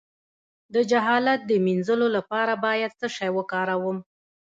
[0.73, 3.97] د جهالت د مینځلو لپاره باید څه شی وکاروم؟